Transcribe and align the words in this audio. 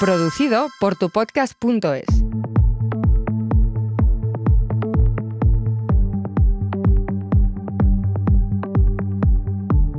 Producido 0.00 0.70
por 0.80 0.96
tupodcast.es. 0.96 2.24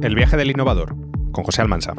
El 0.02 0.16
viaje 0.16 0.36
del 0.36 0.52
innovador, 0.52 0.96
con 1.32 1.46
José 1.46 1.62
Almansa. 1.62 1.94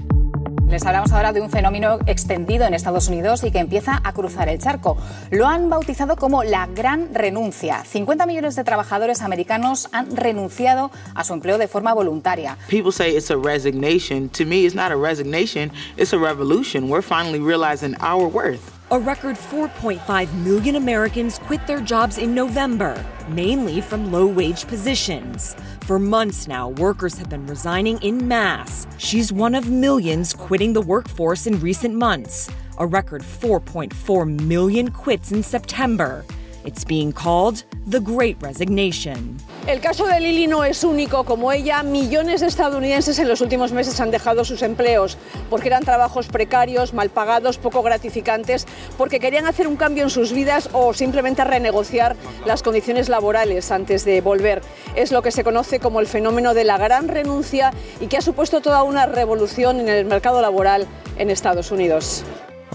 Les 0.69 0.85
hablamos 0.85 1.13
ahora 1.13 1.33
de 1.33 1.41
un 1.41 1.49
fenómeno 1.49 2.01
extendido 2.07 2.65
en 2.67 2.75
Estados 2.75 3.07
Unidos 3.07 3.45
y 3.45 3.53
que 3.53 3.61
empieza 3.61 4.01
a 4.03 4.13
cruzar 4.13 4.49
el 4.49 4.59
charco. 4.59 4.97
Lo 5.31 5.47
han 5.47 5.71
bautizado 5.71 6.17
como 6.17 6.43
la 6.43 6.67
gran 6.67 7.15
renuncia. 7.15 7.85
50 7.85 8.27
millones 8.27 8.57
de 8.57 8.65
trabajadores 8.65 9.23
americanos 9.23 9.89
han 9.93 10.17
renunciado 10.17 10.91
a 11.15 11.23
su 11.23 11.35
empleo 11.35 11.59
de 11.59 11.69
forma 11.69 11.95
voluntaria. 11.95 12.59
People 12.69 12.91
say 12.91 13.17
it's 13.17 13.31
a 13.31 13.37
resignation. 13.37 14.29
To 14.31 14.45
me, 14.45 14.67
it's 14.67 14.75
not 14.75 14.91
a 14.91 14.97
resignation, 14.97 15.71
it's 15.97 16.13
a 16.13 16.19
revolution. 16.19 16.89
We're 16.91 17.01
finally 17.01 17.39
realizing 17.39 17.95
our 18.01 18.27
worth. 18.27 18.77
A 18.91 18.99
record 18.99 19.37
4.5 19.37 20.33
million 20.45 20.77
Americans 20.77 21.41
quit 21.47 21.61
their 21.67 21.81
jobs 21.81 22.19
in 22.19 22.35
November, 22.35 22.95
mainly 23.29 23.81
from 23.81 24.13
low 24.13 24.27
wage 24.27 24.67
positions. 24.69 25.57
For 25.87 26.01
months 26.01 26.49
now, 26.49 26.71
workers 26.71 27.17
have 27.19 27.29
been 27.31 27.47
resigning 27.47 28.03
in 28.03 28.27
mass. 28.27 28.89
She's 28.99 29.33
one 29.33 29.55
of 29.55 29.71
millions 29.71 30.33
quitting 30.33 30.73
the 30.73 30.81
workforce 30.81 31.47
in 31.47 31.61
recent 31.61 31.95
months. 31.95 32.51
A 32.79 32.85
record 32.85 33.23
4.4 33.23 34.43
million 34.49 34.91
quits 34.91 35.31
in 35.31 35.45
September. 35.45 36.25
It's 36.67 36.85
being 36.85 37.13
called 37.13 37.63
the 37.89 38.01
Great 38.01 38.43
Resignation. 38.43 39.37
El 39.69 39.81
caso 39.81 40.05
de 40.05 40.19
Lily 40.19 40.49
no 40.49 40.65
es 40.65 40.83
único. 40.83 41.23
Como 41.23 41.53
ella, 41.53 41.85
millones 41.85 42.41
de 42.41 42.49
estadounidenses 42.49 43.21
en 43.21 43.29
los 43.29 43.41
últimos 43.41 43.71
meses 43.71 44.01
han 44.01 44.11
dejado 44.11 44.45
sus 44.45 44.63
empleos 44.63 45.17
porque 45.49 45.69
eran 45.69 45.85
trabajos 45.85 46.27
precarios, 46.27 46.93
mal 46.93 47.11
pagados, 47.11 47.59
poco 47.59 47.85
gratificantes, 47.85 48.67
porque 48.99 49.21
querían 49.21 49.47
hacer 49.47 49.69
un 49.69 49.77
cambio 49.77 50.03
en 50.03 50.11
sus 50.11 50.33
vidas 50.33 50.69
o 50.73 50.93
simplemente 50.93 51.45
renegociar 51.45 52.17
las 52.45 52.65
condiciones 52.65 53.09
laborales 53.09 53.71
antes 53.71 54.05
de 54.05 54.21
volver. 54.21 54.61
Es 54.97 55.13
lo 55.13 55.23
que 55.23 55.31
se 55.31 55.45
conoce 55.45 55.79
como 55.79 56.01
el 56.01 56.09
fenómeno 56.09 56.53
de 56.53 56.65
la 56.65 56.79
gran 56.79 57.07
renuncia 57.07 57.73
y 58.01 58.09
que 58.09 58.17
ha 58.17 58.23
supuesto 58.23 58.61
toda 58.61 58.83
una 58.83 59.07
revolución 59.07 59.79
en 59.79 59.89
el 59.89 60.05
mercado 60.05 60.43
laboral 60.43 60.89
en 61.17 61.31
Estados 61.31 61.71
Unidos. 61.71 62.25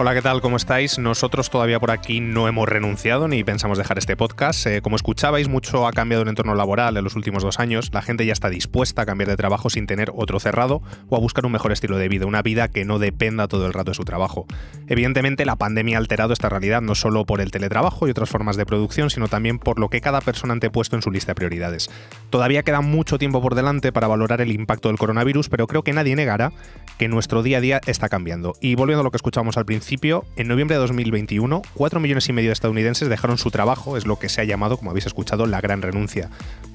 Hola, 0.01 0.15
¿qué 0.15 0.23
tal? 0.23 0.41
¿Cómo 0.41 0.57
estáis? 0.57 0.97
Nosotros 0.97 1.51
todavía 1.51 1.79
por 1.79 1.91
aquí 1.91 2.21
no 2.21 2.47
hemos 2.47 2.67
renunciado 2.67 3.27
ni 3.27 3.43
pensamos 3.43 3.77
dejar 3.77 3.99
este 3.99 4.17
podcast. 4.17 4.65
Eh, 4.65 4.81
como 4.81 4.95
escuchabais, 4.95 5.47
mucho 5.47 5.85
ha 5.85 5.91
cambiado 5.91 6.23
el 6.23 6.29
entorno 6.29 6.55
laboral 6.55 6.97
en 6.97 7.03
los 7.03 7.15
últimos 7.15 7.43
dos 7.43 7.59
años. 7.59 7.91
La 7.93 8.01
gente 8.01 8.25
ya 8.25 8.33
está 8.33 8.49
dispuesta 8.49 9.03
a 9.03 9.05
cambiar 9.05 9.29
de 9.29 9.37
trabajo 9.37 9.69
sin 9.69 9.85
tener 9.85 10.11
otro 10.15 10.39
cerrado 10.39 10.81
o 11.07 11.15
a 11.15 11.19
buscar 11.19 11.45
un 11.45 11.51
mejor 11.51 11.71
estilo 11.71 11.97
de 11.97 12.09
vida, 12.09 12.25
una 12.25 12.41
vida 12.41 12.67
que 12.67 12.83
no 12.83 12.97
dependa 12.97 13.47
todo 13.47 13.67
el 13.67 13.73
rato 13.73 13.91
de 13.91 13.95
su 13.95 14.03
trabajo. 14.03 14.47
Evidentemente, 14.87 15.45
la 15.45 15.55
pandemia 15.55 15.97
ha 15.97 15.99
alterado 15.99 16.33
esta 16.33 16.49
realidad 16.49 16.81
no 16.81 16.95
solo 16.95 17.23
por 17.25 17.39
el 17.39 17.51
teletrabajo 17.51 18.07
y 18.07 18.09
otras 18.09 18.31
formas 18.31 18.57
de 18.57 18.65
producción, 18.65 19.11
sino 19.11 19.27
también 19.27 19.59
por 19.59 19.77
lo 19.77 19.89
que 19.89 20.01
cada 20.01 20.21
persona 20.21 20.53
ha 20.53 20.55
antepuesto 20.55 20.95
en 20.95 21.03
su 21.03 21.11
lista 21.11 21.33
de 21.33 21.35
prioridades. 21.35 21.91
Todavía 22.31 22.63
queda 22.63 22.81
mucho 22.81 23.19
tiempo 23.19 23.39
por 23.39 23.53
delante 23.53 23.91
para 23.91 24.07
valorar 24.07 24.41
el 24.41 24.51
impacto 24.51 24.87
del 24.87 24.97
coronavirus, 24.97 25.47
pero 25.47 25.67
creo 25.67 25.83
que 25.83 25.93
nadie 25.93 26.15
negará 26.15 26.51
que 26.97 27.07
nuestro 27.07 27.43
día 27.43 27.59
a 27.59 27.61
día 27.61 27.81
está 27.85 28.09
cambiando. 28.09 28.55
Y 28.61 28.73
volviendo 28.73 29.01
a 29.01 29.03
lo 29.03 29.11
que 29.11 29.17
escuchamos 29.17 29.57
al 29.57 29.65
principio, 29.65 29.90
en 30.37 30.47
noviembre 30.47 30.75
de 30.75 30.79
2021, 30.79 31.61
4 31.73 31.99
millones 31.99 32.29
y 32.29 32.33
medio 32.33 32.47
de 32.49 32.53
estadounidenses 32.53 33.09
dejaron 33.09 33.37
su 33.37 33.51
trabajo, 33.51 33.97
es 33.97 34.07
lo 34.07 34.17
que 34.17 34.29
se 34.29 34.39
ha 34.39 34.45
llamado, 34.45 34.77
como 34.77 34.91
habéis 34.91 35.05
escuchado, 35.05 35.45
la 35.47 35.59
gran 35.59 35.81
renuncia. 35.81 36.29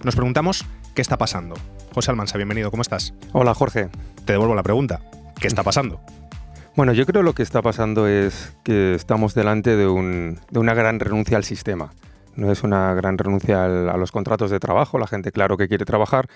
Nos 0.05 0.15
preguntamos 0.15 0.67
qué 0.95 1.01
está 1.01 1.17
pasando. 1.17 1.55
José 1.95 2.11
Almansa, 2.11 2.37
bienvenido, 2.37 2.71
¿cómo 2.71 2.83
estás? 2.83 3.15
Hola, 3.33 3.55
Jorge. 3.55 3.89
Te 4.27 4.35
devuelvo 4.35 4.55
la 4.55 4.63
pregunta. 4.63 5.01
¿Qué 5.41 5.47
está 5.47 5.63
pasando? 5.63 5.99
Bueno, 6.75 6.93
yo 6.93 7.07
creo 7.07 7.23
lo 7.23 7.33
que 7.33 7.43
está 7.43 7.63
pasando 7.63 8.07
es 8.07 8.55
que 8.65 8.95
estamos 8.95 9.35
delante 9.35 9.77
de, 9.77 9.87
una 9.87 10.75
gran 10.75 11.01
renuncia 11.01 11.39
al 11.39 11.45
sistema. 11.45 11.95
No 12.35 12.53
es 12.53 12.65
una 12.65 12.93
gran 12.93 13.17
renuncia 13.17 13.65
a 13.65 13.97
los 13.97 14.13
contratos 14.13 14.51
de 14.51 14.61
trabajo, 14.61 14.99
la 14.99 15.07
gente 15.07 15.33
claro 15.33 15.57
que 15.57 15.69
quiere 15.69 15.87
trabajar, 15.87 16.29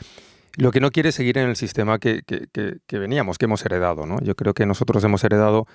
lo 0.56 0.72
que 0.72 0.80
no 0.80 0.90
quiere 0.90 1.10
es 1.10 1.14
seguir 1.14 1.36
en 1.36 1.50
el 1.50 1.56
sistema 1.56 1.98
que, 1.98 2.22
que, 2.22 2.98
veníamos, 2.98 3.36
que 3.36 3.44
hemos 3.44 3.62
heredado. 3.66 4.06
¿no? 4.06 4.18
Yo 4.22 4.34
creo 4.34 4.54
que 4.54 4.64
nosotros 4.64 5.04
hemos 5.04 5.22
heredado 5.24 5.66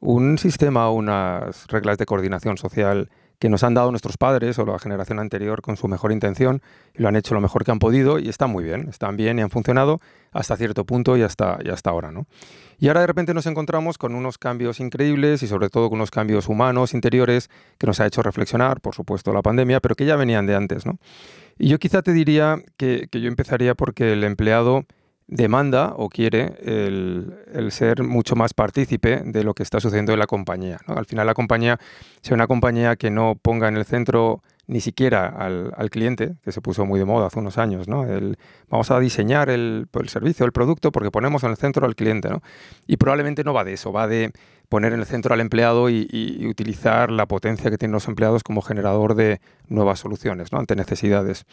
un 0.00 0.38
sistema, 0.38 0.90
unas 0.90 1.66
reglas 1.68 1.98
de 1.98 2.06
coordinación 2.06 2.58
social 2.58 3.08
que 3.38 3.48
nos 3.48 3.62
han 3.64 3.74
dado 3.74 3.90
nuestros 3.90 4.16
padres 4.16 4.58
o 4.58 4.64
la 4.64 4.78
generación 4.78 5.18
anterior 5.18 5.60
con 5.60 5.76
su 5.76 5.88
mejor 5.88 6.12
intención 6.12 6.62
y 6.94 7.02
lo 7.02 7.08
han 7.08 7.16
hecho 7.16 7.34
lo 7.34 7.40
mejor 7.40 7.64
que 7.64 7.70
han 7.70 7.78
podido 7.78 8.18
y 8.18 8.28
están 8.28 8.50
muy 8.50 8.64
bien, 8.64 8.88
están 8.88 9.16
bien 9.16 9.38
y 9.38 9.42
han 9.42 9.50
funcionado 9.50 10.00
hasta 10.32 10.56
cierto 10.56 10.84
punto 10.84 11.16
y 11.16 11.22
hasta, 11.22 11.58
hasta 11.70 11.90
ahora. 11.90 12.10
¿no? 12.12 12.26
Y 12.78 12.88
ahora 12.88 13.00
de 13.00 13.06
repente 13.06 13.34
nos 13.34 13.46
encontramos 13.46 13.98
con 13.98 14.14
unos 14.14 14.38
cambios 14.38 14.80
increíbles 14.80 15.42
y 15.42 15.46
sobre 15.46 15.68
todo 15.68 15.88
con 15.88 15.98
unos 15.98 16.10
cambios 16.10 16.48
humanos, 16.48 16.94
interiores, 16.94 17.50
que 17.78 17.86
nos 17.86 18.00
ha 18.00 18.06
hecho 18.06 18.22
reflexionar, 18.22 18.80
por 18.80 18.94
supuesto, 18.94 19.32
la 19.32 19.42
pandemia, 19.42 19.80
pero 19.80 19.94
que 19.94 20.06
ya 20.06 20.16
venían 20.16 20.46
de 20.46 20.54
antes. 20.54 20.86
¿no? 20.86 20.98
Y 21.58 21.68
yo 21.68 21.78
quizá 21.78 22.02
te 22.02 22.12
diría 22.12 22.62
que, 22.78 23.08
que 23.10 23.20
yo 23.20 23.28
empezaría 23.28 23.74
porque 23.74 24.12
el 24.12 24.24
empleado 24.24 24.86
demanda 25.28 25.92
o 25.96 26.08
quiere 26.08 26.54
el, 26.62 27.70
ser 27.70 28.02
mucho 28.02 28.36
más 28.36 28.54
partícipe 28.54 29.22
de 29.24 29.44
lo 29.44 29.54
que 29.54 29.62
está 29.62 29.80
sucediendo 29.80 30.12
en 30.12 30.18
la 30.18 30.26
compañía. 30.26 30.78
Al 30.86 31.06
final 31.06 31.26
la 31.26 31.34
compañía 31.34 31.78
sea 32.22 32.34
una 32.34 32.46
compañía 32.46 32.96
que 32.96 33.10
no 33.10 33.34
ponga 33.40 33.68
en 33.68 33.76
el 33.76 33.84
centro 33.84 34.42
ni 34.68 34.80
siquiera 34.80 35.28
al, 35.28 35.90
cliente, 35.90 36.34
que 36.42 36.50
se 36.50 36.60
puso 36.60 36.86
muy 36.86 36.98
de 36.98 37.04
moda 37.04 37.28
hace 37.28 37.38
unos 37.38 37.56
años. 37.56 37.86
¿no? 37.88 38.04
vamos 38.68 38.90
a 38.90 38.98
diseñar 38.98 39.48
el, 39.48 39.86
el, 39.92 40.08
servicio, 40.08 40.44
el 40.44 40.52
producto, 40.52 40.90
porque 40.90 41.10
ponemos 41.10 41.44
en 41.44 41.50
el 41.50 41.56
centro 41.56 41.86
al 41.86 41.94
cliente. 41.94 42.28
¿no? 42.28 42.42
Y 42.86 42.96
probablemente 42.96 43.44
no 43.44 43.52
va 43.52 43.64
de 43.64 43.74
eso, 43.74 43.92
va 43.92 44.08
de 44.08 44.32
poner 44.68 44.92
en 44.92 45.00
el 45.00 45.06
centro 45.06 45.34
al 45.34 45.40
empleado 45.40 45.88
y, 45.88 46.08
y, 46.10 46.46
utilizar 46.48 47.12
la 47.12 47.26
potencia 47.26 47.70
que 47.70 47.78
tienen 47.78 47.92
los 47.92 48.08
empleados 48.08 48.42
como 48.42 48.60
generador 48.60 49.14
de 49.14 49.40
nuevas 49.68 50.00
soluciones 50.00 50.50
¿no? 50.50 50.58
ante 50.58 50.74
necesidades. 50.74 51.44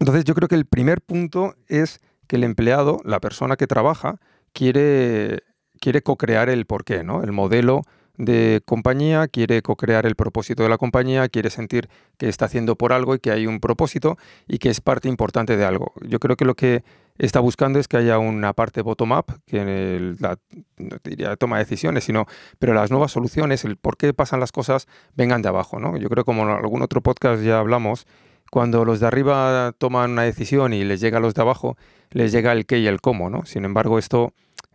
Entonces 0.00 0.24
yo 0.24 0.34
creo 0.34 0.48
que 0.48 0.56
el 0.56 0.66
primer 0.66 1.00
punto 1.00 1.54
es 1.68 2.00
que 2.26 2.36
el 2.36 2.44
empleado, 2.44 3.00
la 3.04 3.20
persona 3.20 3.56
que 3.56 3.66
trabaja, 3.66 4.20
quiere, 4.52 5.42
quiere 5.80 6.02
co-crear 6.02 6.48
el 6.48 6.66
porqué, 6.66 7.04
¿no? 7.04 7.22
El 7.22 7.32
modelo 7.32 7.82
de 8.16 8.62
compañía, 8.64 9.26
quiere 9.28 9.60
co-crear 9.62 10.06
el 10.06 10.14
propósito 10.14 10.62
de 10.62 10.68
la 10.68 10.78
compañía, 10.78 11.28
quiere 11.28 11.50
sentir 11.50 11.88
que 12.16 12.28
está 12.28 12.44
haciendo 12.44 12.76
por 12.76 12.92
algo 12.92 13.14
y 13.14 13.18
que 13.18 13.32
hay 13.32 13.46
un 13.46 13.60
propósito 13.60 14.16
y 14.46 14.58
que 14.58 14.70
es 14.70 14.80
parte 14.80 15.08
importante 15.08 15.56
de 15.56 15.64
algo. 15.64 15.92
Yo 16.06 16.20
creo 16.20 16.36
que 16.36 16.44
lo 16.44 16.54
que 16.54 16.84
está 17.18 17.40
buscando 17.40 17.78
es 17.78 17.88
que 17.88 17.96
haya 17.96 18.18
una 18.18 18.52
parte 18.52 18.82
bottom-up, 18.82 19.40
que 19.46 20.14
no 20.18 20.96
diría 21.02 21.36
toma 21.36 21.58
de 21.58 21.64
decisiones, 21.64 22.04
sino, 22.04 22.26
pero 22.58 22.74
las 22.74 22.90
nuevas 22.90 23.12
soluciones, 23.12 23.64
el 23.64 23.76
por 23.76 23.96
qué 23.96 24.12
pasan 24.14 24.40
las 24.40 24.52
cosas, 24.52 24.86
vengan 25.14 25.42
de 25.42 25.48
abajo. 25.48 25.80
¿no? 25.80 25.96
Yo 25.96 26.08
creo 26.08 26.24
como 26.24 26.42
en 26.42 26.50
algún 26.50 26.82
otro 26.82 27.02
podcast 27.02 27.42
ya 27.42 27.58
hablamos, 27.58 28.06
cuando 28.50 28.84
los 28.84 29.00
de 29.00 29.06
arriba 29.06 29.74
toman 29.78 30.12
una 30.12 30.22
decisión 30.22 30.72
y 30.72 30.84
les 30.84 31.00
llega 31.00 31.18
a 31.18 31.20
los 31.20 31.34
de 31.34 31.42
abajo, 31.42 31.76
les 32.10 32.32
llega 32.32 32.52
el 32.52 32.66
qué 32.66 32.78
y 32.78 32.86
el 32.86 33.00
cómo, 33.00 33.30
¿no? 33.30 33.44
Sin 33.44 33.64
embargo, 33.64 33.98
esto 33.98 34.32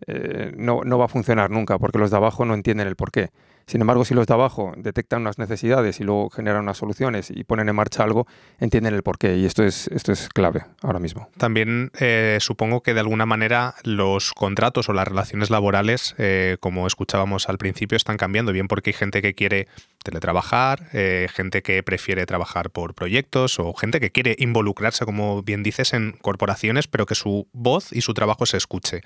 eh, 0.07 0.53
no, 0.55 0.83
no, 0.83 0.97
va 0.97 1.05
a 1.05 1.09
funcionar 1.09 1.51
nunca 1.51 1.77
porque 1.77 1.99
los 1.99 2.11
de 2.11 2.17
abajo 2.17 2.45
no 2.45 2.53
entienden 2.53 2.87
el 2.87 2.95
por 2.95 3.11
qué. 3.11 3.29
Sin 3.65 3.81
embargo, 3.81 4.03
si 4.03 4.15
los 4.15 4.25
de 4.25 4.33
abajo 4.33 4.73
detectan 4.77 5.21
unas 5.21 5.37
necesidades 5.37 5.99
y 5.99 6.03
luego 6.03 6.31
generan 6.31 6.63
unas 6.63 6.77
soluciones 6.77 7.29
y 7.29 7.43
ponen 7.43 7.69
en 7.69 7.75
marcha 7.75 8.03
algo, 8.03 8.25
entienden 8.59 8.95
el 8.95 9.03
porqué 9.03 9.37
y 9.37 9.45
esto 9.45 9.63
es, 9.63 9.87
esto 9.89 10.11
es 10.11 10.27
clave 10.29 10.65
ahora 10.81 10.97
mismo. 10.97 11.29
También 11.37 11.91
eh, 11.99 12.39
supongo 12.39 12.81
que 12.81 12.95
de 12.95 13.01
alguna 13.01 13.27
manera 13.27 13.75
los 13.83 14.33
contratos 14.33 14.89
o 14.89 14.93
las 14.93 15.07
relaciones 15.07 15.51
laborales, 15.51 16.15
eh, 16.17 16.57
como 16.59 16.87
escuchábamos 16.87 17.47
al 17.47 17.59
principio, 17.59 17.95
están 17.95 18.17
cambiando, 18.17 18.53
bien 18.53 18.67
porque 18.67 18.89
hay 18.89 18.93
gente 18.95 19.21
que 19.21 19.35
quiere 19.35 19.67
teletrabajar, 20.03 20.89
gente 20.89 21.61
que 21.61 21.83
prefiere 21.83 22.25
trabajar 22.25 22.71
por 22.71 22.95
proyectos 22.95 23.59
o 23.59 23.73
gente 23.73 23.99
que 23.99 24.11
quiere 24.11 24.35
involucrarse, 24.39 25.05
como 25.05 25.43
bien 25.43 25.61
dices, 25.61 25.93
en 25.93 26.13
corporaciones, 26.13 26.87
pero 26.87 27.05
que 27.05 27.15
su 27.15 27.47
voz 27.51 27.91
y 27.91 28.01
su 28.01 28.13
trabajo 28.13 28.45
se 28.45 28.57
escuche. 28.57 29.01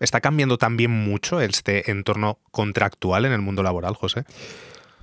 ¿Está 0.00 0.20
cambiando 0.22 0.56
también 0.56 0.90
mucho 0.90 1.42
este 1.42 1.90
entorno 1.90 2.38
contractual 2.50 3.26
en 3.26 3.32
el 3.32 3.42
mundo 3.42 3.62
laboral, 3.62 3.94
José? 3.94 4.24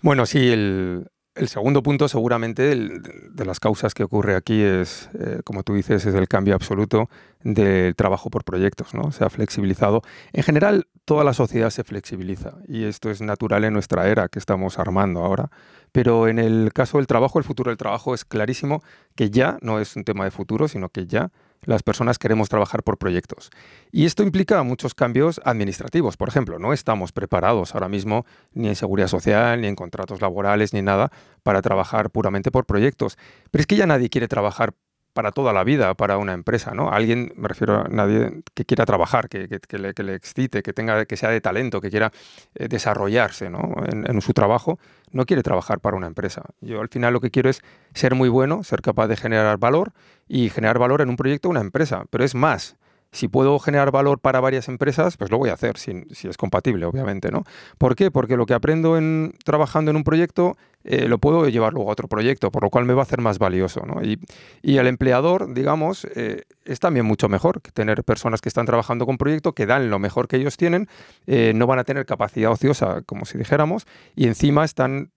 Bueno, 0.01 0.25
sí, 0.25 0.49
el, 0.51 1.07
segundo 1.45 1.83
punto 1.83 2.07
seguramente 2.07 2.75
de 2.75 3.45
las 3.45 3.59
causas 3.59 3.93
que 3.93 4.03
ocurre 4.03 4.35
aquí 4.35 4.61
es, 4.61 5.09
eh, 5.13 5.41
como 5.43 5.63
tú 5.63 5.75
dices, 5.75 6.05
es 6.05 6.15
el 6.15 6.27
cambio 6.27 6.55
absoluto 6.55 7.09
del 7.43 7.95
trabajo 7.95 8.29
por 8.29 8.43
proyectos, 8.43 8.93
¿no? 8.93 9.11
Se 9.11 9.23
ha 9.23 9.29
flexibilizado. 9.29 10.01
En 10.33 10.43
general, 10.43 10.87
toda 11.05 11.23
la 11.23 11.33
sociedad 11.33 11.69
se 11.69 11.83
flexibiliza 11.83 12.55
y 12.67 12.85
esto 12.85 13.09
es 13.09 13.21
natural 13.21 13.63
en 13.63 13.73
nuestra 13.73 14.07
era 14.07 14.27
que 14.27 14.39
estamos 14.39 14.79
armando 14.79 15.23
ahora. 15.23 15.49
Pero 15.91 16.27
en 16.27 16.39
el 16.39 16.71
caso 16.73 16.97
del 16.97 17.07
trabajo, 17.07 17.39
el 17.39 17.45
futuro 17.45 17.69
del 17.69 17.77
trabajo 17.77 18.13
es 18.13 18.25
clarísimo 18.25 18.83
que 19.15 19.29
ya 19.29 19.57
no 19.61 19.79
es 19.79 19.95
un 19.95 20.03
tema 20.03 20.23
de 20.23 20.31
futuro, 20.31 20.67
sino 20.67 20.89
que 20.89 21.07
ya 21.07 21.31
las 21.63 21.83
personas 21.83 22.17
queremos 22.17 22.49
trabajar 22.49 22.83
por 22.83 22.97
proyectos. 22.97 23.49
Y 23.91 24.05
esto 24.05 24.23
implica 24.23 24.61
muchos 24.63 24.93
cambios 24.93 25.41
administrativos. 25.43 26.17
Por 26.17 26.29
ejemplo, 26.29 26.59
no 26.59 26.73
estamos 26.73 27.11
preparados 27.11 27.73
ahora 27.73 27.89
mismo 27.89 28.25
ni 28.53 28.67
en 28.67 28.75
seguridad 28.75 29.07
social, 29.07 29.61
ni 29.61 29.67
en 29.67 29.75
contratos 29.75 30.21
laborales, 30.21 30.73
ni 30.73 30.81
nada 30.81 31.11
para 31.43 31.61
trabajar 31.61 32.09
puramente 32.09 32.51
por 32.51 32.65
proyectos. 32.65 33.17
Pero 33.51 33.61
es 33.61 33.67
que 33.67 33.75
ya 33.75 33.87
nadie 33.87 34.09
quiere 34.09 34.27
trabajar 34.27 34.73
para 35.13 35.31
toda 35.31 35.53
la 35.53 35.63
vida 35.63 35.93
para 35.95 36.17
una 36.17 36.33
empresa, 36.33 36.73
¿no? 36.73 36.91
Alguien, 36.91 37.33
me 37.35 37.47
refiero 37.47 37.81
a 37.81 37.87
nadie 37.89 38.43
que 38.53 38.65
quiera 38.65 38.85
trabajar, 38.85 39.29
que, 39.29 39.47
le, 39.47 40.13
excite, 40.15 40.61
que 40.61 40.73
tenga, 40.73 41.05
que 41.05 41.17
sea 41.17 41.29
de 41.29 41.41
talento, 41.41 41.81
que 41.81 41.89
quiera 41.89 42.11
eh, 42.55 42.67
desarrollarse 42.67 43.45
en, 43.45 44.21
su 44.21 44.33
trabajo, 44.33 44.79
no 45.11 45.25
quiere 45.25 45.43
trabajar 45.43 45.79
para 45.79 45.97
una 45.97 46.07
empresa. 46.07 46.43
Yo 46.61 46.81
al 46.81 46.89
final 46.89 47.13
lo 47.13 47.21
que 47.21 47.31
quiero 47.31 47.49
es 47.49 47.61
ser 47.93 48.15
muy 48.15 48.29
bueno, 48.29 48.63
ser 48.63 48.81
capaz 48.81 49.07
de 49.07 49.17
generar 49.17 49.57
valor 49.57 49.93
y 50.27 50.49
generar 50.49 50.79
valor 50.79 51.01
en 51.01 51.09
un 51.09 51.15
proyecto 51.15 51.49
o 51.49 51.51
una 51.51 51.61
empresa. 51.61 52.05
Pero 52.09 52.23
es 52.23 52.35
más, 52.35 52.77
si 53.11 53.27
puedo 53.27 53.57
generar 53.59 53.91
valor 53.91 54.19
para 54.19 54.39
varias 54.39 54.67
empresas, 54.67 55.17
pues 55.17 55.31
lo 55.31 55.37
voy 55.37 55.49
a 55.49 55.53
hacer, 55.53 55.77
si, 55.77 56.05
es 56.11 56.37
compatible, 56.37 56.85
obviamente, 56.85 57.31
¿no? 57.31 57.43
¿Por 57.77 57.95
qué? 57.95 58.11
Porque 58.11 58.37
lo 58.37 58.45
que 58.45 58.53
aprendo 58.53 58.97
en, 58.97 59.33
trabajando 59.43 59.89
en 59.91 59.97
un 59.97 60.03
proyecto 60.03 60.57
eh, 60.85 61.07
lo 61.07 61.17
puedo 61.17 61.47
llevar 61.49 61.73
luego 61.73 61.89
a 61.89 61.93
otro 61.93 62.07
proyecto, 62.07 62.51
por 62.51 62.63
lo 62.63 62.69
cual 62.69 62.85
me 62.85 62.93
va 62.93 63.01
a 63.01 63.03
hacer 63.03 63.21
más 63.21 63.37
valioso, 63.37 63.81
¿no? 63.85 64.01
Y, 64.01 64.19
el 64.63 64.87
empleador, 64.87 65.53
digamos, 65.53 66.05
eh, 66.15 66.43
es 66.63 66.79
también 66.79 67.05
mucho 67.05 67.27
mejor 67.27 67.61
que 67.61 67.71
tener 67.71 68.03
personas 68.05 68.39
que 68.39 68.47
están 68.47 68.65
trabajando 68.65 69.05
con 69.05 69.17
proyecto, 69.17 69.53
que 69.53 69.65
dan 69.65 69.89
lo 69.89 69.99
mejor 69.99 70.29
que 70.29 70.37
ellos 70.37 70.55
tienen, 70.55 70.87
eh, 71.27 71.51
no 71.53 71.67
van 71.67 71.79
a 71.79 71.83
tener 71.83 72.05
capacidad 72.05 72.51
ociosa, 72.51 73.01
como 73.01 73.25
si 73.25 73.37
dijéramos, 73.37 73.85
y 74.15 74.27
encima 74.27 74.63
están 74.63 75.11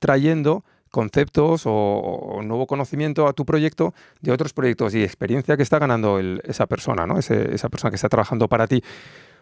trayendo 0.00 0.64
conceptos 0.90 1.62
o, 1.64 2.40
nuevo 2.44 2.66
conocimiento 2.66 3.26
a 3.26 3.32
tu 3.32 3.44
proyecto 3.44 3.94
de 4.20 4.32
otros 4.32 4.52
proyectos 4.52 4.94
y 4.94 5.02
experiencia 5.02 5.56
que 5.56 5.62
está 5.62 5.78
ganando 5.78 6.18
esa 6.18 6.66
persona, 6.66 7.06
¿no? 7.06 7.18
esa 7.18 7.68
persona 7.68 7.90
que 7.90 7.96
está 7.96 8.08
trabajando 8.08 8.48
para 8.48 8.66
ti. 8.66 8.82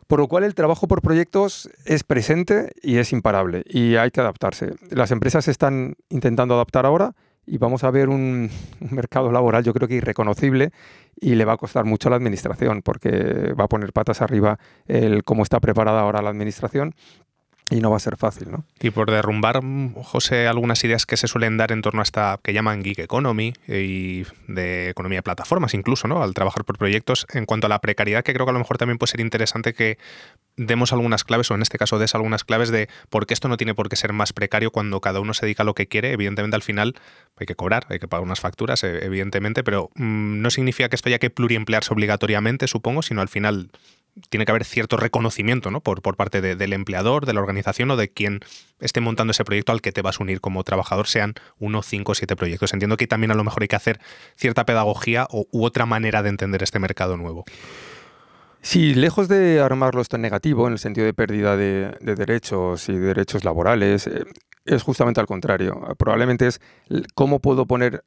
Por 0.07 0.21
lo 0.21 0.29
cual 0.29 0.45
el 0.45 0.55
trabajo 0.55 0.87
por 0.87 1.03
proyectos 1.03 1.71
es 1.85 2.05
presente 2.05 2.73
y 2.83 2.99
es 2.99 3.13
imparable 3.13 3.63
y 3.67 3.97
hay 3.97 4.11
que 4.11 4.21
adaptarse. 4.21 4.75
Las 4.91 5.11
empresas 5.11 5.49
están 5.49 5.97
intentando 6.11 6.55
adaptar 6.55 6.87
ahora 6.87 7.15
y 7.47 7.59
vamos 7.59 7.85
a 7.85 7.91
ver 7.91 8.09
un, 8.09 8.51
mercado 8.81 9.31
laboral 9.33 9.65
yo 9.65 9.73
creo 9.73 9.89
que 9.89 9.95
irreconocible 9.95 10.71
y 11.21 11.35
le 11.35 11.45
va 11.45 11.55
a 11.55 11.57
costar 11.57 11.85
mucho 11.85 12.09
a 12.09 12.11
la 12.11 12.17
administración 12.17 12.83
porque 12.83 13.53
va 13.59 13.65
a 13.65 13.69
poner 13.69 13.93
patas 13.93 14.23
arriba 14.23 14.59
el 14.87 15.25
cómo 15.25 15.43
está 15.43 15.61
preparada 15.61 16.01
ahora 16.01 16.23
la 16.23 16.31
administración 16.31 16.95
y 17.71 17.81
no 17.81 17.91
va 17.91 17.97
a 17.97 18.01
ser 18.01 18.17
fácil, 18.17 18.51
¿no? 18.51 18.65
Y 18.81 18.91
por 18.91 19.11
derrumbar, 19.11 19.63
José, 20.03 20.47
algunas 20.47 20.85
ideas 20.85 21.07
que 21.07 21.17
se 21.17 21.27
suelen 21.27 21.57
dar 21.57 21.73
en 21.73 21.81
torno 21.81 22.01
a 22.01 22.03
esta 22.03 22.39
que 22.43 22.53
llaman 22.53 22.85
gig 22.85 23.01
economy 23.01 23.55
y 23.67 24.25
de 24.49 24.91
economía 24.91 25.19
de 25.19 25.23
plataformas 25.23 25.73
incluso, 25.73 26.07
¿no? 26.07 26.23
Al 26.23 26.35
trabajar 26.35 26.65
por 26.65 26.77
proyectos, 26.77 27.27
en 27.33 27.47
cuanto 27.47 27.67
a 27.67 27.71
la 27.71 27.81
precariedad, 27.81 28.23
que 28.23 28.35
creo 28.35 28.45
que 28.45 28.51
a 28.51 28.53
lo 28.53 28.59
mejor 28.59 28.77
también 28.77 28.99
puede 28.99 29.13
ser 29.13 29.21
interesante 29.21 29.73
que 29.73 29.99
demos 30.57 30.93
algunas 30.93 31.25
claves, 31.25 31.51
o 31.51 31.55
en 31.55 31.63
este 31.63 31.79
caso 31.79 31.99
des 31.99 32.15
algunas 32.15 32.45
claves 32.45 32.69
de 32.71 32.89
por 33.09 33.27
qué 33.27 33.33
esto 33.33 33.49
no 33.49 33.57
tiene 33.57 33.75
por 33.75 33.89
qué 33.89 33.97
ser 33.97 34.13
más 34.13 34.35
precario 34.35 34.71
cuando 34.71 35.01
cada 35.01 35.21
uno 35.21 35.33
se 35.33 35.47
dedica 35.47 35.63
a 35.63 35.67
lo 35.67 35.75
que 35.75 35.89
quiere. 35.89 36.13
Evidentemente, 36.13 36.57
al 36.57 36.63
final 36.63 36.95
hay 37.37 37.47
que 37.47 37.55
cobrar, 37.55 37.87
hay 37.89 37.99
que 37.99 38.09
pagar 38.09 38.25
unas 38.25 38.41
facturas, 38.41 38.85
e, 38.85 39.07
evidentemente, 39.07 39.65
pero 39.65 39.89
mm, 39.95 40.43
no 40.43 40.51
significa 40.51 40.91
que 40.91 40.97
esto 40.97 41.09
haya 41.09 41.19
que 41.19 41.31
pluriemplearse 41.31 41.95
obligatoriamente, 41.95 42.69
supongo, 42.69 43.01
sino 43.01 43.23
al 43.23 43.29
final 43.29 43.71
tiene 44.29 44.45
que 44.45 44.53
haber 44.53 44.65
cierto 44.65 44.97
reconocimiento 44.97 45.71
¿no? 45.71 45.81
por, 45.81 46.03
por 46.03 46.17
parte 46.17 46.41
del 46.41 46.73
empleador, 46.73 47.27
de 47.27 47.33
la 47.33 47.41
organización 47.41 47.91
o 47.91 47.97
de 47.97 48.09
quien 48.09 48.41
esté 48.81 49.01
montando 49.01 49.33
ese 49.33 49.45
proyecto 49.45 49.73
al 49.73 49.81
que 49.81 49.93
te 49.93 50.03
vas 50.03 50.21
a 50.21 50.23
unir 50.23 50.41
como 50.41 50.63
trabajador, 50.65 51.07
sean 51.07 51.35
uno, 51.59 51.83
cinco, 51.83 52.15
siete 52.15 52.37
proyectos. 52.37 52.73
Entiendo 52.73 52.97
que 52.97 53.07
también 53.07 53.31
a 53.31 53.35
lo 53.35 53.45
mejor 53.45 53.63
hay 53.63 53.69
que 53.69 53.77
hacer 53.77 54.01
cierta 54.37 54.65
pedagogía 54.65 55.27
o, 55.31 55.47
u 55.51 55.65
otra 55.65 55.87
manera 55.87 56.23
de 56.23 56.29
entender 56.29 56.63
este 56.63 56.79
mercado 56.79 57.17
nuevo. 57.17 57.45
Sí, 58.65 58.95
lejos 58.95 59.29
de 59.29 59.61
armarlo 59.61 60.01
esto 60.01 60.17
en 60.17 60.23
negativo, 60.23 60.67
en 60.67 60.73
el 60.73 60.79
sentido 60.79 61.05
de 61.05 61.13
pérdida 61.13 61.55
de, 61.55 61.95
derechos 62.01 62.89
y 62.89 62.97
derechos 62.97 63.45
laborales, 63.45 64.07
eh, 64.07 64.25
es 64.65 64.83
justamente 64.83 65.21
al 65.21 65.27
contrario. 65.27 65.83
Probablemente 65.99 66.47
es 66.47 66.61
cómo 67.15 67.41
puedo 67.41 67.67
poner 67.67 68.05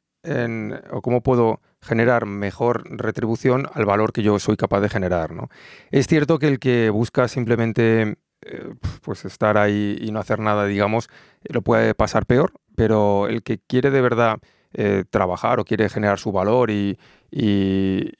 o 0.90 1.02
cómo 1.02 1.22
puedo 1.22 1.60
generar 1.80 2.26
mejor 2.26 2.84
retribución 2.90 3.68
al 3.72 3.84
valor 3.84 4.12
que 4.12 4.22
yo 4.22 4.38
soy 4.38 4.56
capaz 4.56 4.80
de 4.80 4.88
generar. 4.88 5.32
¿no? 5.32 5.48
Es 5.90 6.06
cierto 6.06 6.38
que 6.38 6.48
el 6.48 6.58
que 6.58 6.90
busca 6.90 7.28
simplemente 7.28 8.18
eh, 8.42 8.74
pues 9.02 9.24
estar 9.24 9.58
ahí 9.58 9.96
y 10.00 10.10
no 10.10 10.20
hacer 10.20 10.38
nada, 10.38 10.66
digamos, 10.66 11.08
lo 11.42 11.62
puede 11.62 11.94
pasar 11.94 12.26
peor, 12.26 12.52
pero 12.76 13.26
el 13.26 13.42
que 13.42 13.58
quiere 13.58 13.90
de 13.90 14.00
verdad 14.00 14.38
eh, 14.74 15.04
trabajar 15.10 15.60
o 15.60 15.64
quiere 15.64 15.88
generar 15.88 16.18
su 16.18 16.30
valor 16.30 16.70
y, 16.70 16.98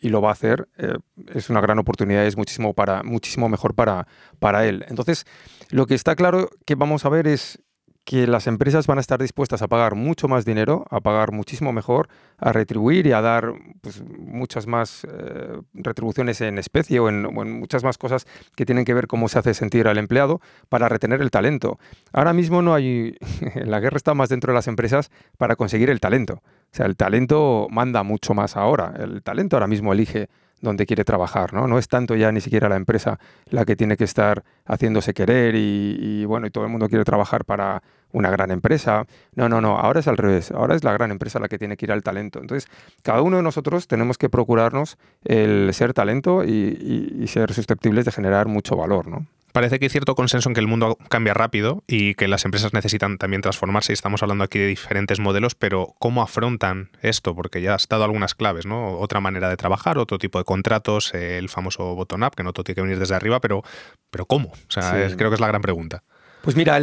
lo 0.01 0.21
va 0.21 0.31
a 0.31 0.33
hacer, 0.33 0.69
eh, 0.79 0.95
es 1.35 1.51
una 1.51 1.61
gran 1.61 1.79
oportunidad, 1.79 2.27
es 2.27 2.37
muchísimo, 2.37 2.75
para, 2.75 3.03
muchísimo 3.03 3.49
mejor 3.49 3.75
para, 3.75 4.07
para 4.39 4.67
él. 4.67 4.85
Entonces, 4.89 5.25
lo 5.71 5.87
que 5.87 5.95
está 5.95 6.17
claro 6.17 6.51
que 6.67 6.75
vamos 6.75 7.05
a 7.05 7.11
ver 7.11 7.27
es 7.27 7.61
que 8.09 8.27
las 8.27 8.47
empresas 8.47 8.87
van 8.87 8.97
a 8.97 9.03
estar 9.03 9.21
dispuestas 9.21 9.61
a 9.61 9.69
pagar 9.69 9.95
mucho 9.95 10.29
más 10.29 10.47
dinero, 10.47 10.87
a 10.89 10.99
pagar 10.99 11.31
muchísimo 11.31 11.75
mejor, 11.75 12.09
a 12.39 12.55
retribuir 12.55 13.07
y 13.07 13.13
a 13.13 13.21
dar 13.21 13.53
pues, 13.83 14.03
muchas 14.03 14.67
más 14.67 15.05
eh, 15.05 15.61
retribuciones 15.75 16.41
en 16.41 16.57
especie 16.57 17.01
o 17.01 17.11
en, 17.11 17.25
muchas 17.61 17.85
más 17.85 17.99
cosas 17.99 18.27
que 18.57 18.65
tienen 18.65 18.87
que 18.87 18.95
ver 18.95 19.09
cómo 19.09 19.29
se 19.29 19.39
hace 19.39 19.53
sentir 19.53 19.89
al 19.89 19.99
empleado 19.99 20.41
para 20.71 20.89
retener 20.89 21.21
el 21.21 21.31
talento. 21.31 21.79
Ahora 22.11 22.33
mismo 22.33 22.63
no 22.63 22.73
hay, 22.73 23.15
la 23.55 23.79
guerra 23.79 23.99
está 23.99 24.15
más 24.15 24.31
dentro 24.31 24.55
de 24.55 24.57
las 24.57 24.69
empresas 24.69 25.11
para 25.37 25.55
conseguir 25.55 25.91
el 25.91 26.01
talento. 26.01 26.41
O 26.73 26.77
sea, 26.77 26.87
el 26.87 26.97
talento 26.97 27.67
manda 27.71 28.03
mucho 28.05 28.33
más 28.33 28.57
ahora. 28.57 28.95
El 28.99 29.23
talento 29.23 29.57
ahora 29.57 29.67
mismo 29.67 29.93
elige 29.93 30.31
donde 30.61 30.87
quiere 30.87 31.05
trabajar, 31.05 31.53
¿no? 31.53 31.67
No 31.67 31.79
es 31.79 31.89
tanto 31.89 32.15
ya 32.15 32.33
ni 32.33 32.41
siquiera 32.41 32.69
la 32.69 32.77
empresa 32.77 33.19
la 33.51 33.65
que 33.65 33.77
tiene 33.77 33.97
que 33.97 34.05
estar 34.05 34.45
haciéndose 34.67 35.15
querer 35.15 35.55
y, 35.57 36.25
bueno, 36.25 36.47
y 36.47 36.51
todo 36.51 36.65
el 36.65 36.71
mundo 36.71 36.89
quiere 36.89 37.05
trabajar 37.05 37.45
para 37.45 37.83
una 38.13 38.31
gran 38.31 38.51
empresa. 38.51 39.05
No, 39.35 39.49
no, 39.49 39.61
no, 39.61 39.79
ahora 39.79 40.01
es 40.01 40.09
al 40.09 40.17
revés, 40.17 40.51
ahora 40.51 40.75
es 40.75 40.85
la 40.85 40.93
gran 40.93 41.11
empresa 41.11 41.39
la 41.39 41.49
que 41.49 41.59
tiene 41.59 41.77
que 41.77 41.87
ir 41.87 41.93
al 41.93 42.03
talento. 42.03 42.41
Entonces, 42.41 42.71
cada 43.03 43.23
uno 43.23 43.37
de 43.37 43.43
nosotros 43.43 43.87
tenemos 43.87 44.19
que 44.19 44.29
procurarnos 44.29 44.99
el 45.25 45.73
ser 45.75 45.93
talento 45.93 46.45
y, 46.45 47.25
ser 47.29 47.53
susceptibles 47.53 48.07
de 48.07 48.13
generar 48.13 48.49
mucho 48.49 48.75
valor, 48.75 49.07
¿no? 49.07 49.27
Parece 49.53 49.79
que 49.79 49.87
hay 49.87 49.91
cierto 49.91 50.15
consenso 50.15 50.49
en 50.51 50.55
que 50.55 50.61
el 50.61 50.67
mundo 50.67 50.99
cambia 51.09 51.35
rápido 51.35 51.83
y 51.87 52.15
que 52.15 52.29
las 52.29 52.45
empresas 52.45 52.73
necesitan 52.73 53.19
también 53.19 53.43
transformarse 53.43 53.93
y 53.93 53.95
estamos 53.95 54.23
hablando 54.23 54.45
aquí 54.45 54.59
de 54.59 54.67
diferentes 54.67 55.21
modelos, 55.21 55.55
pero 55.55 55.95
¿cómo 55.99 56.23
afrontan 56.23 56.91
esto? 57.03 57.35
Porque 57.35 57.63
ya 57.63 57.75
has 57.75 57.89
dado 57.89 58.05
algunas 58.05 58.35
claves, 58.35 58.67
¿no? 58.67 58.99
Otra 58.99 59.21
manera 59.21 59.49
de 59.49 59.57
trabajar, 59.57 59.99
otro 59.99 60.19
tipo 60.19 60.39
de 60.39 60.45
contratos, 60.45 61.15
el 61.15 61.49
famoso 61.49 61.95
bottom-up, 61.95 62.35
que 62.37 62.43
no 62.43 62.53
todo 62.53 62.65
tiene 62.65 62.77
que 62.77 62.83
venir 62.83 62.99
desde 62.99 63.15
arriba, 63.15 63.41
pero, 63.41 63.63
pero 64.11 64.27
¿cómo? 64.27 64.49
O 64.49 64.71
sea, 64.71 64.93
creo 65.17 65.31
que 65.31 65.35
es 65.35 65.41
la 65.41 65.49
gran 65.49 65.63
pregunta. 65.63 66.03
Pues 66.43 66.57
mira, 66.57 66.79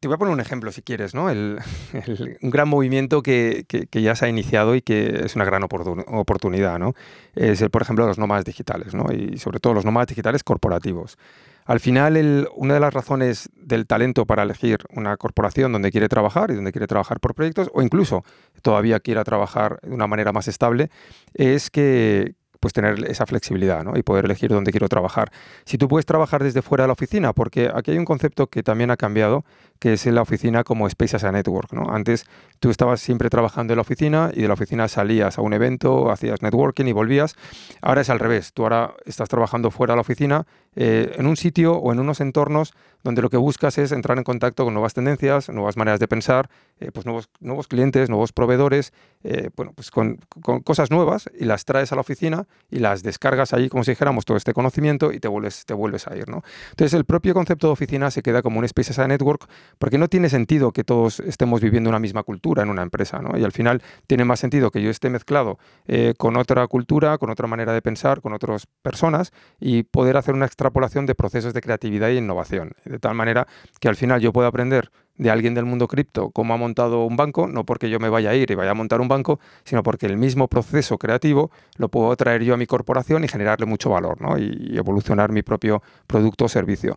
te 0.00 0.08
voy 0.08 0.14
a 0.14 0.18
poner 0.18 0.34
un 0.34 0.40
ejemplo 0.40 0.70
si 0.72 0.82
quieres, 0.82 1.14
¿no? 1.14 1.26
un 1.26 2.50
gran 2.50 2.68
movimiento 2.68 3.22
que, 3.22 3.64
ya 3.92 4.14
se 4.14 4.26
ha 4.26 4.28
iniciado 4.28 4.74
y 4.74 4.82
que 4.82 5.22
es 5.24 5.36
una 5.36 5.44
gran 5.44 5.62
oportunidad, 5.62 6.78
¿no? 6.78 6.94
Es, 7.34 7.62
el, 7.62 7.70
por 7.70 7.82
ejemplo, 7.82 8.06
los 8.06 8.18
nómadas 8.18 8.44
digitales, 8.44 8.94
¿no? 8.94 9.12
Y 9.12 9.38
sobre 9.38 9.60
todo 9.60 9.74
los 9.74 9.84
nómadas 9.84 10.08
digitales 10.08 10.42
corporativos. 10.42 11.18
Al 11.66 11.80
final, 11.80 12.48
una 12.54 12.74
de 12.74 12.80
las 12.80 12.94
razones 12.94 13.50
del 13.56 13.86
talento 13.86 14.24
para 14.24 14.44
elegir 14.44 14.78
una 14.94 15.16
corporación 15.16 15.72
donde 15.72 15.90
quiere 15.90 16.08
trabajar 16.08 16.52
y 16.52 16.54
donde 16.54 16.70
quiere 16.70 16.86
trabajar 16.86 17.18
por 17.18 17.34
proyectos, 17.34 17.70
o 17.74 17.82
incluso 17.82 18.24
todavía 18.62 19.00
quiera 19.00 19.24
trabajar 19.24 19.80
de 19.82 19.92
una 19.92 20.06
manera 20.06 20.32
más 20.32 20.46
estable, 20.46 20.90
es 21.34 21.70
que, 21.70 22.34
pues 22.66 22.72
tener 22.72 23.08
esa 23.08 23.26
flexibilidad 23.26 23.84
¿no? 23.84 23.96
y 23.96 24.02
poder 24.02 24.24
elegir 24.24 24.50
dónde 24.50 24.72
quiero 24.72 24.88
trabajar. 24.88 25.30
Si 25.64 25.78
tú 25.78 25.86
puedes 25.86 26.04
trabajar 26.04 26.42
desde 26.42 26.62
fuera 26.62 26.82
de 26.82 26.88
la 26.88 26.94
oficina, 26.94 27.32
porque 27.32 27.70
aquí 27.72 27.92
hay 27.92 27.98
un 27.98 28.04
concepto 28.04 28.48
que 28.48 28.64
también 28.64 28.90
ha 28.90 28.96
cambiado, 28.96 29.44
que 29.78 29.92
es 29.92 30.04
la 30.06 30.22
oficina 30.22 30.64
como 30.64 30.88
Space 30.88 31.14
as 31.14 31.22
a 31.22 31.30
Network. 31.30 31.72
¿no? 31.72 31.94
Antes 31.94 32.26
tú 32.58 32.70
estabas 32.70 33.00
siempre 33.00 33.30
trabajando 33.30 33.72
en 33.72 33.76
la 33.76 33.82
oficina 33.82 34.32
y 34.34 34.42
de 34.42 34.48
la 34.48 34.54
oficina 34.54 34.88
salías 34.88 35.38
a 35.38 35.42
un 35.42 35.52
evento, 35.52 36.10
hacías 36.10 36.42
networking 36.42 36.86
y 36.86 36.92
volvías. 36.92 37.36
Ahora 37.82 38.00
es 38.00 38.10
al 38.10 38.18
revés, 38.18 38.52
tú 38.52 38.64
ahora 38.64 38.94
estás 39.04 39.28
trabajando 39.28 39.70
fuera 39.70 39.92
de 39.92 39.98
la 39.98 40.00
oficina, 40.00 40.44
eh, 40.74 41.14
en 41.16 41.28
un 41.28 41.36
sitio 41.36 41.74
o 41.76 41.92
en 41.92 42.00
unos 42.00 42.20
entornos 42.20 42.74
donde 43.06 43.22
lo 43.22 43.30
que 43.30 43.36
buscas 43.36 43.78
es 43.78 43.92
entrar 43.92 44.18
en 44.18 44.24
contacto 44.24 44.64
con 44.64 44.74
nuevas 44.74 44.92
tendencias, 44.92 45.48
nuevas 45.48 45.76
maneras 45.76 46.00
de 46.00 46.08
pensar, 46.08 46.50
eh, 46.78 46.90
pues 46.92 47.06
nuevos, 47.06 47.30
nuevos 47.40 47.68
clientes, 47.68 48.10
nuevos 48.10 48.32
proveedores, 48.32 48.92
eh, 49.24 49.50
bueno, 49.56 49.72
pues 49.74 49.90
con, 49.90 50.18
cosas 50.64 50.90
nuevas 50.90 51.30
y 51.38 51.44
las 51.44 51.64
traes 51.64 51.92
a 51.92 51.94
la 51.94 52.02
oficina 52.02 52.46
y 52.70 52.80
las 52.80 53.02
descargas 53.02 53.52
ahí 53.54 53.68
como 53.68 53.84
si 53.84 53.92
dijéramos 53.92 54.24
todo 54.24 54.36
este 54.36 54.52
conocimiento 54.52 55.12
y 55.12 55.20
te 55.20 55.28
vuelves, 55.28 55.64
te 55.64 55.72
vuelves 55.72 56.06
a 56.08 56.16
ir. 56.16 56.28
¿no? 56.28 56.42
Entonces 56.70 56.94
el 56.94 57.04
propio 57.04 57.32
concepto 57.32 57.68
de 57.68 57.72
oficina 57.72 58.10
se 58.10 58.22
queda 58.22 58.42
como 58.42 58.58
un 58.58 58.64
Space 58.64 59.00
as 59.00 59.08
Network 59.08 59.48
porque 59.78 59.98
no 59.98 60.08
tiene 60.08 60.28
sentido 60.28 60.72
que 60.72 60.84
todos 60.84 61.20
estemos 61.20 61.60
viviendo 61.60 61.88
una 61.88 61.98
misma 61.98 62.24
cultura 62.24 62.62
en 62.62 62.70
una 62.70 62.82
empresa, 62.82 63.20
¿no? 63.20 63.38
Y 63.38 63.44
al 63.44 63.52
final 63.52 63.82
tiene 64.06 64.24
más 64.24 64.40
sentido 64.40 64.70
que 64.70 64.82
yo 64.82 64.90
esté 64.90 65.10
mezclado 65.10 65.58
eh, 65.86 66.14
con 66.18 66.36
otra 66.36 66.66
cultura, 66.66 67.18
con 67.18 67.30
otra 67.30 67.46
manera 67.46 67.72
de 67.72 67.82
pensar, 67.82 68.20
con 68.20 68.32
otras 68.32 68.66
personas 68.82 69.32
y 69.60 69.84
poder 69.84 70.16
hacer 70.16 70.34
una 70.34 70.46
extrapolación 70.46 71.06
de 71.06 71.14
procesos 71.14 71.54
de 71.54 71.60
creatividad 71.60 72.10
e 72.10 72.16
innovación. 72.16 72.72
Tal 72.98 73.14
manera 73.14 73.46
que 73.80 73.88
al 73.88 73.96
final 73.96 74.20
yo 74.20 74.32
pueda 74.32 74.48
aprender 74.48 74.90
de 75.18 75.30
alguien 75.30 75.54
del 75.54 75.64
mundo 75.64 75.88
cripto 75.88 76.30
cómo 76.30 76.54
ha 76.54 76.56
montado 76.56 77.04
un 77.04 77.16
banco, 77.16 77.48
no 77.48 77.64
porque 77.64 77.88
yo 77.88 77.98
me 77.98 78.08
vaya 78.08 78.30
a 78.30 78.34
ir 78.34 78.50
y 78.50 78.54
vaya 78.54 78.72
a 78.72 78.74
montar 78.74 79.00
un 79.00 79.08
banco, 79.08 79.40
sino 79.64 79.82
porque 79.82 80.06
el 80.06 80.16
mismo 80.16 80.48
proceso 80.48 80.98
creativo 80.98 81.50
lo 81.76 81.88
puedo 81.88 82.14
traer 82.16 82.42
yo 82.42 82.54
a 82.54 82.56
mi 82.56 82.66
corporación 82.66 83.24
y 83.24 83.28
generarle 83.28 83.66
mucho 83.66 83.90
valor 83.90 84.20
¿no? 84.20 84.38
y 84.38 84.76
evolucionar 84.76 85.32
mi 85.32 85.42
propio 85.42 85.82
producto 86.06 86.44
o 86.44 86.48
servicio. 86.48 86.96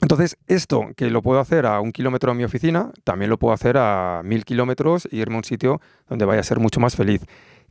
Entonces, 0.00 0.36
esto 0.48 0.88
que 0.96 1.08
lo 1.08 1.22
puedo 1.22 1.40
hacer 1.40 1.66
a 1.66 1.80
un 1.80 1.92
kilómetro 1.92 2.32
de 2.32 2.36
mi 2.36 2.44
oficina, 2.44 2.90
también 3.04 3.30
lo 3.30 3.38
puedo 3.38 3.54
hacer 3.54 3.76
a 3.78 4.22
mil 4.24 4.44
kilómetros 4.44 5.06
e 5.10 5.16
irme 5.16 5.36
a 5.36 5.38
un 5.38 5.44
sitio 5.44 5.80
donde 6.08 6.24
vaya 6.24 6.40
a 6.40 6.44
ser 6.44 6.58
mucho 6.58 6.80
más 6.80 6.96
feliz. 6.96 7.22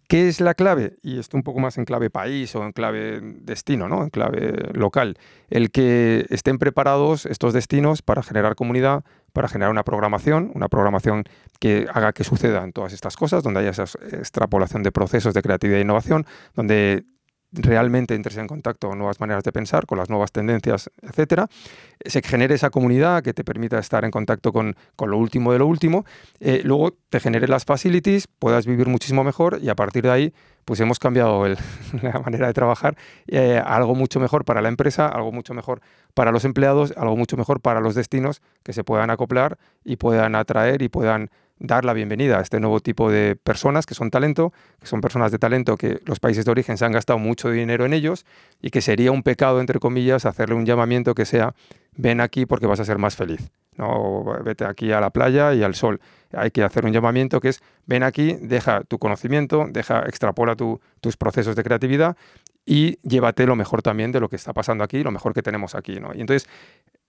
¿Qué 0.08 0.28
es 0.28 0.42
la 0.42 0.54
clave? 0.54 0.98
Y 1.02 1.20
esto 1.20 1.38
un 1.38 1.44
poco 1.44 1.60
más 1.60 1.78
en 1.78 1.86
clave 1.86 2.10
país 2.10 2.54
o 2.56 2.64
en 2.64 2.72
clave 2.72 3.20
destino, 3.22 3.88
¿no? 3.88 4.04
en 4.04 4.10
clave 4.10 4.70
local. 4.74 5.18
El 5.50 5.72
que 5.72 6.26
estén 6.30 6.60
preparados 6.60 7.26
estos 7.26 7.54
destinos 7.54 8.02
para 8.02 8.22
generar 8.22 8.56
comunidad, 8.56 9.04
para 9.32 9.48
generar 9.48 9.72
una 9.72 9.84
programación, 9.84 10.52
una 10.54 10.68
programación 10.68 11.24
que 11.60 11.88
haga 11.94 12.14
que 12.14 12.24
sucedan 12.24 12.74
todas 12.74 12.94
estas 12.94 13.16
cosas, 13.16 13.44
donde 13.44 13.62
haya 13.62 13.72
esa 13.72 13.84
extrapolación 14.12 14.84
de 14.84 14.92
procesos 14.92 15.34
de 15.34 15.42
creatividad 15.42 15.80
e 15.80 15.84
innovación, 15.84 16.26
donde 16.54 17.06
realmente 17.54 18.16
entres 18.16 18.38
en 18.38 18.48
contacto 18.48 18.90
con 18.90 18.98
nuevas 18.98 19.20
maneras 19.20 19.44
de 19.44 19.52
pensar, 19.52 19.86
con 19.86 19.98
las 19.98 20.10
nuevas 20.10 20.32
tendencias, 20.32 20.90
etcétera, 21.02 21.48
se 22.04 22.22
genere 22.22 22.56
esa 22.56 22.70
comunidad 22.70 23.24
que 23.24 23.34
te 23.34 23.44
permita 23.44 23.80
estar 23.80 24.04
en 24.06 24.12
contacto 24.12 24.52
con, 24.52 24.76
lo 25.00 25.18
último 25.18 25.54
de 25.54 25.60
lo 25.60 25.68
último, 25.68 26.06
eh, 26.40 26.62
luego 26.64 26.96
te 27.10 27.20
genere 27.20 27.48
las 27.48 27.66
facilities, 27.66 28.28
puedas 28.28 28.66
vivir 28.66 28.88
muchísimo 28.88 29.24
mejor 29.24 29.60
y 29.62 29.70
a 29.70 29.76
partir 29.76 30.04
de 30.04 30.12
ahí 30.12 30.34
pues 30.66 30.80
hemos 30.80 30.98
cambiado 31.00 31.46
la 32.02 32.20
manera 32.20 32.48
de 32.48 32.54
trabajar 32.54 32.96
eh, 33.28 33.62
algo 33.64 33.96
mucho 33.96 34.20
mejor 34.20 34.46
para 34.46 34.62
la 34.62 34.70
empresa, 34.70 35.08
algo 35.08 35.32
mucho 35.32 35.54
mejor 35.54 35.82
para 36.14 36.32
los 36.32 36.46
empleados, 36.46 36.94
algo 36.98 37.18
mucho 37.18 37.38
mejor 37.38 37.60
para 37.60 37.80
los 37.80 37.96
destinos 37.96 38.42
que 38.64 38.74
se 38.74 38.84
puedan 38.84 39.10
acoplar 39.10 39.58
y 39.84 39.98
puedan 39.98 40.36
atraer 40.36 40.82
y 40.82 40.90
puedan 40.90 41.30
dar 41.60 41.86
la 41.86 41.94
bienvenida 41.94 42.40
a 42.40 42.42
este 42.42 42.60
nuevo 42.60 42.80
tipo 42.80 43.10
de 43.10 43.36
personas 43.36 43.86
que 43.86 43.94
son 43.94 44.10
talento, 44.10 44.54
que 44.80 44.88
son 44.88 45.02
personas 45.02 45.32
de 45.32 45.40
talento 45.40 45.78
que 45.78 46.00
los 46.06 46.20
países 46.20 46.46
de 46.46 46.52
origen 46.52 46.78
se 46.78 46.86
han 46.86 46.92
gastado 46.92 47.20
mucho 47.20 47.50
dinero 47.50 47.86
en 47.86 47.94
ellos 47.94 48.26
y 48.62 48.70
que 48.70 48.82
sería 48.82 49.12
un 49.12 49.24
pecado, 49.24 49.60
entre 49.60 49.80
comillas, 49.80 50.26
hacerle 50.26 50.56
un 50.56 50.66
llamamiento 50.66 51.16
que 51.16 51.26
sea 51.26 51.54
ven 51.96 52.22
aquí 52.22 52.46
porque 52.46 52.66
vas 52.66 52.80
a 52.80 52.86
ser 52.86 52.98
más 52.98 53.16
feliz. 53.16 53.52
No, 53.78 54.24
vete 54.44 54.66
aquí 54.66 54.92
a 54.92 55.00
la 55.00 55.10
playa 55.10 55.54
y 55.54 55.64
al 55.64 55.74
sol. 55.74 56.00
Hay 56.32 56.52
que 56.52 56.64
hacer 56.64 56.86
un 56.86 56.94
llamamiento 56.94 57.40
que 57.40 57.50
es 57.50 57.62
ven 57.86 58.04
aquí, 58.04 58.38
deja 58.42 58.84
tu 58.84 59.00
conocimiento, 59.00 59.66
deja, 59.70 60.02
extrapola 60.02 60.56
tus 60.56 61.18
procesos 61.18 61.56
de 61.56 61.64
creatividad 61.64 62.16
y 62.66 62.98
llévate 63.08 63.46
lo 63.46 63.56
mejor 63.56 63.82
también 63.82 64.12
de 64.12 64.20
lo 64.20 64.30
que 64.30 64.36
está 64.36 64.54
pasando 64.54 64.84
aquí, 64.84 65.04
lo 65.04 65.12
mejor 65.12 65.34
que 65.34 65.42
tenemos 65.42 65.76
aquí. 65.76 66.00
¿no? 66.00 66.14
Y 66.14 66.22
entonces, 66.22 66.50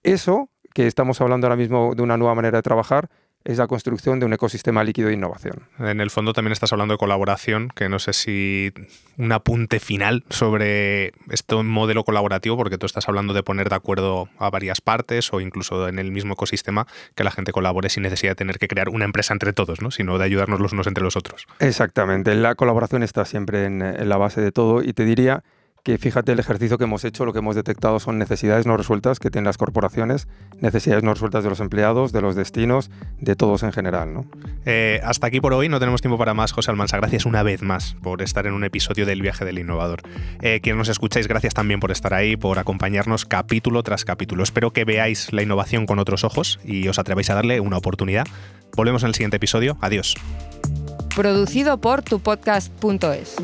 eso 0.03 0.49
que 0.73 0.87
estamos 0.87 1.21
hablando 1.21 1.47
ahora 1.47 1.55
mismo 1.55 1.93
de 1.95 2.03
una 2.03 2.17
nueva 2.17 2.35
manera 2.35 2.57
de 2.57 2.61
trabajar, 2.61 3.09
es 3.45 3.59
la 3.59 3.67
construcción 3.67 4.19
de 4.19 4.25
un 4.25 4.33
ecosistema 4.33 4.83
líquido 4.83 5.07
de 5.07 5.13
innovación. 5.13 5.67
En 5.79 6.01
el 6.01 6.09
fondo 6.09 6.33
también 6.33 6.51
estás 6.51 6.73
hablando 6.73 6.95
de 6.95 6.97
colaboración, 6.97 7.69
que 7.69 7.87
no 7.87 7.99
sé 7.99 8.11
si 8.13 8.73
un 9.17 9.31
apunte 9.31 9.79
final 9.79 10.23
sobre 10.29 11.13
este 11.29 11.55
modelo 11.55 12.03
colaborativo, 12.03 12.57
porque 12.57 12.79
tú 12.79 12.87
estás 12.87 13.07
hablando 13.07 13.33
de 13.33 13.43
poner 13.43 13.69
de 13.69 13.75
acuerdo 13.75 14.27
a 14.39 14.49
varias 14.49 14.81
partes 14.81 15.31
o 15.31 15.39
incluso 15.39 15.87
en 15.87 15.99
el 15.99 16.11
mismo 16.11 16.33
ecosistema 16.33 16.87
que 17.13 17.23
la 17.23 17.31
gente 17.31 17.51
colabore 17.51 17.89
sin 17.89 18.03
necesidad 18.03 18.31
de 18.31 18.35
tener 18.35 18.57
que 18.57 18.67
crear 18.67 18.89
una 18.89 19.05
empresa 19.05 19.31
entre 19.33 19.53
todos, 19.53 19.79
¿no? 19.79 19.91
sino 19.91 20.17
de 20.17 20.25
ayudarnos 20.25 20.59
los 20.59 20.73
unos 20.73 20.87
entre 20.87 21.03
los 21.03 21.15
otros. 21.15 21.45
Exactamente, 21.59 22.33
la 22.33 22.55
colaboración 22.55 23.03
está 23.03 23.25
siempre 23.25 23.65
en, 23.65 23.83
en 23.83 24.09
la 24.09 24.17
base 24.17 24.41
de 24.41 24.51
todo 24.51 24.81
y 24.81 24.93
te 24.93 25.05
diría 25.05 25.43
que 25.85 25.99
fíjate 25.99 26.31
el 26.31 26.39
ejercicio 26.39 26.79
que 26.79 26.85
hemos 26.85 27.05
hecho, 27.05 27.25
lo 27.25 27.31
que 27.31 27.39
hemos 27.39 27.55
detectado 27.55 27.99
son 27.99 28.17
necesidades 28.17 28.65
no 28.65 28.75
resueltas 28.75 29.19
que 29.19 29.29
tienen 29.29 29.45
las 29.45 29.59
corporaciones, 29.59 30.27
necesidades 30.59 31.03
no 31.03 31.13
resueltas 31.13 31.43
de 31.43 31.51
los 31.51 31.59
empleados, 31.59 32.11
de 32.11 32.21
los 32.21 32.35
destinos, 32.35 32.89
de 33.19 33.35
todos 33.35 33.61
en 33.61 33.71
general. 33.71 34.11
¿no? 34.11 34.25
Eh, 34.65 34.99
hasta 35.03 35.27
aquí 35.27 35.39
por 35.39 35.53
hoy, 35.53 35.69
no 35.69 35.77
tenemos 35.77 36.01
tiempo 36.01 36.17
para 36.17 36.33
más, 36.33 36.53
José 36.53 36.71
Almansa. 36.71 36.97
Gracias 36.97 37.27
una 37.27 37.43
vez 37.43 37.61
más 37.61 37.95
por 38.01 38.23
estar 38.23 38.47
en 38.47 38.53
un 38.53 38.63
episodio 38.63 39.05
del 39.05 39.21
viaje 39.21 39.45
del 39.45 39.59
innovador. 39.59 40.01
Eh, 40.41 40.59
quienes 40.59 40.79
nos 40.79 40.89
escucháis, 40.89 41.27
gracias 41.27 41.53
también 41.53 41.79
por 41.79 41.91
estar 41.91 42.15
ahí, 42.15 42.35
por 42.35 42.57
acompañarnos 42.57 43.25
capítulo 43.25 43.83
tras 43.83 44.05
capítulo. 44.05 44.41
Espero 44.41 44.73
que 44.73 44.85
veáis 44.85 45.31
la 45.33 45.43
innovación 45.43 45.85
con 45.85 45.99
otros 45.99 46.23
ojos 46.23 46.59
y 46.65 46.87
os 46.87 46.97
atreváis 46.97 47.29
a 47.29 47.35
darle 47.35 47.59
una 47.59 47.77
oportunidad. 47.77 48.25
Volvemos 48.75 49.03
en 49.03 49.09
el 49.09 49.13
siguiente 49.13 49.37
episodio. 49.37 49.77
Adiós. 49.81 50.15
Producido 51.15 51.77
por 51.77 52.01
tupodcast.es. 52.01 53.35